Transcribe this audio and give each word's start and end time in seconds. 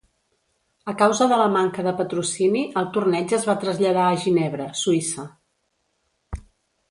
A 0.91 0.93
causa 1.01 1.25
de 1.31 1.35
la 1.41 1.49
manca 1.55 1.83
de 1.87 1.91
patrocini, 1.99 2.63
el 2.81 2.89
torneig 2.95 3.35
es 3.39 3.45
va 3.49 3.57
traslladar 3.65 4.05
a 4.07 4.17
Ginebra, 4.23 4.67
Suïssa. 4.79 5.27